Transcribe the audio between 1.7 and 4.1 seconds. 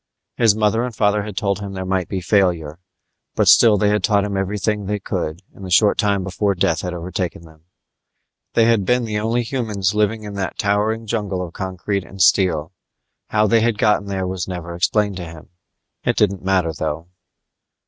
there might be failure, but still they had